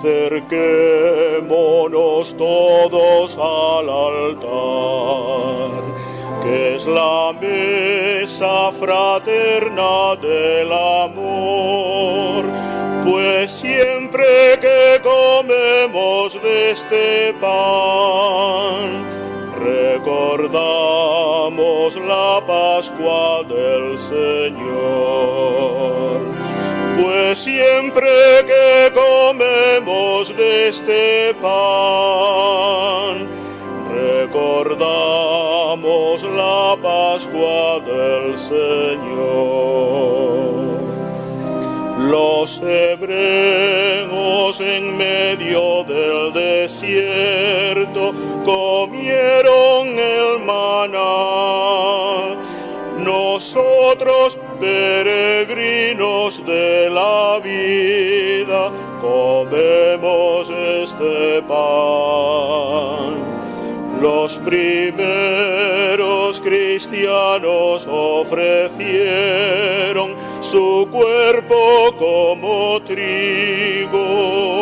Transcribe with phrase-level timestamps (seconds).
[0.00, 5.82] Acerquémonos todos al altar,
[6.42, 12.46] que es la mesa fraterna del amor,
[13.04, 19.04] pues siempre que comemos de este pan,
[19.62, 25.60] recordamos la Pascua del Señor.
[27.02, 28.08] Pues siempre
[28.46, 29.49] que comemos
[30.36, 33.26] de este pan,
[33.92, 39.80] recordamos la Pascua del Señor.
[42.10, 52.36] Los hebreos en medio del desierto comieron el maná.
[52.98, 63.30] Nosotros, peregrinos de la vida, comemos este pan.
[64.00, 65.20] Los primeros
[66.40, 68.80] cristianos ofrecieron
[70.40, 74.59] su cuerpo como trigo.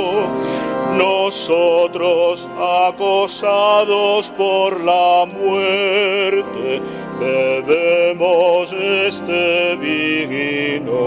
[0.99, 6.83] Nosotros, acosados por la muerte,
[7.21, 10.99] bebemos este vino.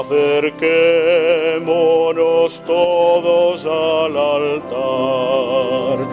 [0.00, 6.06] Acerquémonos todos al altar,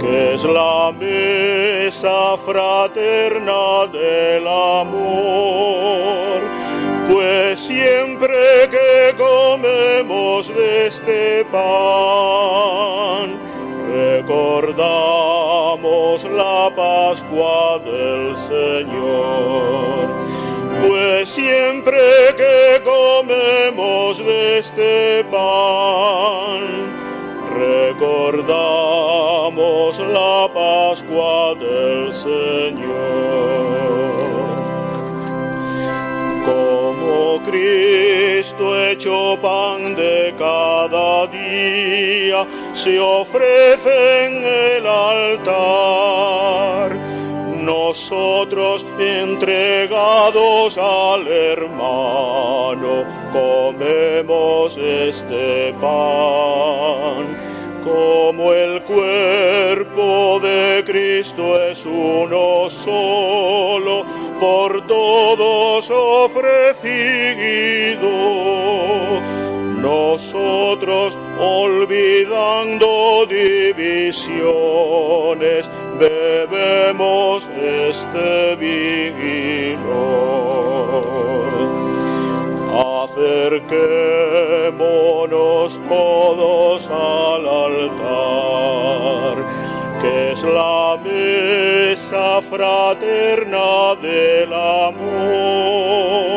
[0.00, 6.38] que es la mesa fraterna del amor.
[7.10, 9.97] Pues siempre que comemos
[10.46, 12.20] de este pan,
[13.92, 15.02] recordamos
[16.22, 20.06] la Pascua del Señor.
[20.86, 21.98] Pues siempre
[22.36, 26.92] que comemos de este pan,
[27.58, 28.78] recordamos
[29.98, 33.48] la Pascua del Señor.
[36.46, 37.42] Como
[38.58, 46.28] Cristo hecho pan de cada día, se ofrece en el altar
[47.62, 57.46] nosotros entregados al hermano, comemos este pan.
[57.84, 64.04] Como el cuerpo de Cristo es uno solo,
[64.40, 67.77] por todos ofrecido.
[69.80, 75.68] Nosotros, olvidando divisiones,
[75.98, 80.18] bebemos este vino.
[83.04, 89.36] Acerquémonos todos al altar,
[90.02, 96.27] que es la mesa fraterna del amor.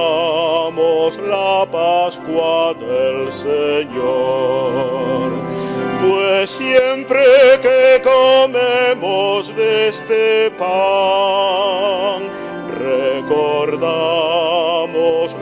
[1.18, 5.32] la Pascua del Señor.
[6.10, 7.26] Pues siempre
[7.62, 12.30] que comemos de este pan,
[12.80, 13.76] recordamos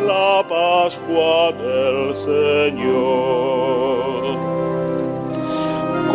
[0.08, 3.57] la Pascua del Señor.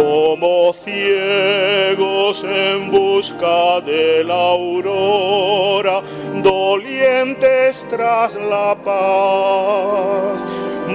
[0.03, 6.03] Como ciegos en busca de la aurora,
[6.43, 10.43] dolientes tras la paz,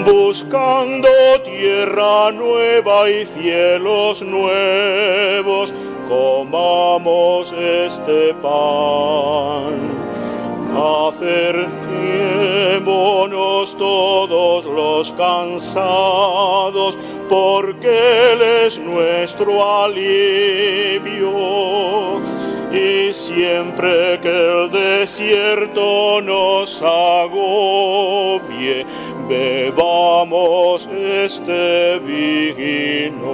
[0.06, 1.07] buscando
[1.46, 5.73] tierra nueva y cielos nuevos,
[6.09, 9.88] comamos este pan.
[13.30, 21.28] Todos los cansados, porque Él es nuestro alivio.
[22.72, 28.85] Y siempre que el desierto nos agobie,
[29.28, 33.28] bebamos este vino.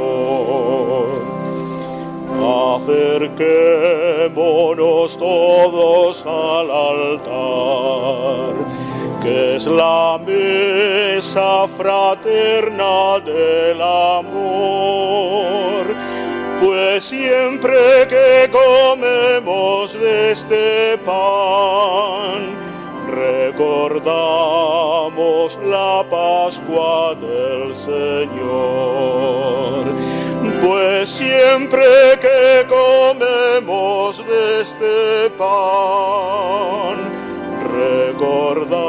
[2.43, 8.53] Acerquémonos todos al altar,
[9.23, 15.85] que es la mesa fraterna del amor.
[16.61, 22.57] Pues siempre que comemos de este pan,
[23.09, 29.85] recordamos la Pascua del Señor.
[30.65, 31.85] Pues siempre
[32.19, 36.97] que comemos de este pan,
[37.73, 38.82] recordamos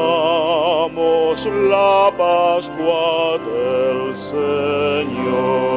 [1.51, 5.74] la Pascua del Señor.